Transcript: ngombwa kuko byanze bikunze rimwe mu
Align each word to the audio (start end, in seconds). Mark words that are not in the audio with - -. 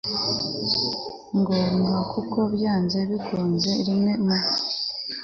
ngombwa 1.39 1.95
kuko 2.11 2.37
byanze 2.53 2.97
bikunze 3.09 3.71
rimwe 3.87 4.11
mu 4.23 4.37